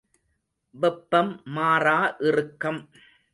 [0.75, 2.15] வெப்பம் மாறா
[2.19, 2.81] இறுக்கம்.